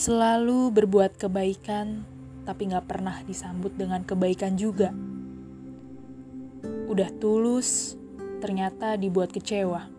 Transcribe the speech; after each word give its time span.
Selalu 0.00 0.72
berbuat 0.72 1.20
kebaikan, 1.20 2.08
tapi 2.48 2.72
gak 2.72 2.88
pernah 2.88 3.20
disambut 3.20 3.76
dengan 3.76 4.00
kebaikan 4.00 4.56
juga. 4.56 4.96
Udah 6.88 7.12
tulus, 7.20 8.00
ternyata 8.40 8.96
dibuat 8.96 9.28
kecewa. 9.28 9.92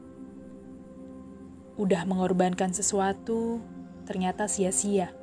Udah 1.77 2.01
mengorbankan 2.09 2.73
sesuatu, 2.73 3.61
ternyata 4.09 4.49
sia-sia. 4.49 5.13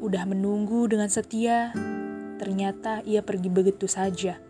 Udah 0.00 0.24
menunggu 0.24 0.88
dengan 0.88 1.12
setia, 1.12 1.76
ternyata 2.40 3.04
ia 3.04 3.20
pergi 3.20 3.52
begitu 3.52 3.84
saja. 3.84 4.40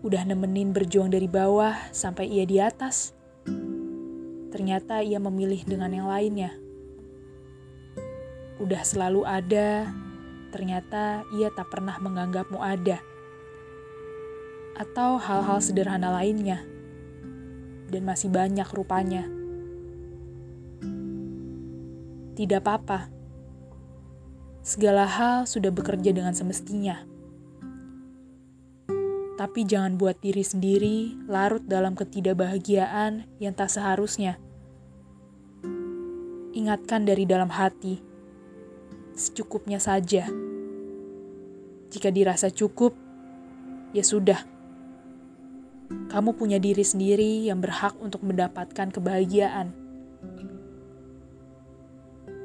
Udah 0.00 0.24
nemenin 0.24 0.72
berjuang 0.72 1.12
dari 1.12 1.28
bawah 1.28 1.76
sampai 1.92 2.24
ia 2.24 2.48
di 2.48 2.56
atas 2.56 3.12
ternyata 4.52 5.00
ia 5.00 5.16
memilih 5.16 5.64
dengan 5.64 5.88
yang 5.88 6.06
lainnya. 6.12 6.52
Udah 8.60 8.84
selalu 8.84 9.24
ada, 9.24 9.88
ternyata 10.52 11.24
ia 11.32 11.48
tak 11.56 11.72
pernah 11.72 11.96
menganggapmu 11.96 12.60
ada. 12.60 13.00
Atau 14.76 15.16
hal-hal 15.16 15.58
sederhana 15.64 16.12
lainnya. 16.12 16.60
Dan 17.88 18.04
masih 18.04 18.28
banyak 18.28 18.68
rupanya. 18.76 19.24
Tidak 22.36 22.60
apa-apa. 22.60 23.08
Segala 24.62 25.08
hal 25.08 25.48
sudah 25.48 25.74
bekerja 25.74 26.14
dengan 26.14 26.36
semestinya. 26.36 27.02
Tapi 29.42 29.66
jangan 29.66 29.98
buat 29.98 30.22
diri 30.22 30.46
sendiri 30.46 31.18
larut 31.26 31.66
dalam 31.66 31.98
ketidakbahagiaan 31.98 33.26
yang 33.42 33.50
tak 33.58 33.74
seharusnya. 33.74 34.38
Ingatkan 36.54 37.02
dari 37.02 37.26
dalam 37.26 37.50
hati, 37.50 37.98
secukupnya 39.18 39.82
saja. 39.82 40.30
Jika 41.90 42.14
dirasa 42.14 42.54
cukup, 42.54 42.94
ya 43.90 44.06
sudah. 44.06 44.46
Kamu 45.90 46.38
punya 46.38 46.62
diri 46.62 46.86
sendiri 46.86 47.42
yang 47.42 47.58
berhak 47.58 47.98
untuk 47.98 48.22
mendapatkan 48.22 48.94
kebahagiaan. 48.94 49.74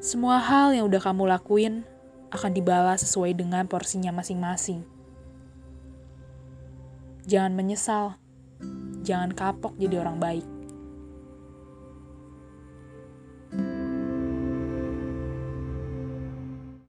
Semua 0.01 0.41
hal 0.41 0.73
yang 0.73 0.89
udah 0.89 1.01
kamu 1.13 1.29
lakuin 1.29 1.85
akan 2.33 2.57
dibalas 2.57 3.05
sesuai 3.05 3.37
dengan 3.37 3.69
porsinya 3.69 4.09
masing-masing. 4.09 4.96
Jangan 7.27 7.59
menyesal. 7.59 8.15
Jangan 9.03 9.35
kapok 9.35 9.75
jadi 9.75 9.99
orang 9.99 10.15
baik. 10.15 10.56